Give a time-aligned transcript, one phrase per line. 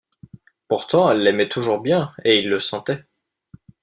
[0.67, 3.05] Pourtant elle l’aimait toujours bien, et il le sentait.